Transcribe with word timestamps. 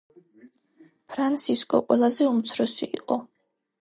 ფრანსისკო 1.13 1.81
ყველაზე 1.91 2.31
უმცროსი 2.31 2.91
იყო. 3.01 3.19